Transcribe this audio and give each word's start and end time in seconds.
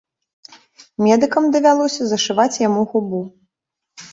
Медыкам 1.07 1.45
давялося 1.55 2.03
зашываць 2.13 2.61
яму 2.67 2.81
губу. 2.95 3.19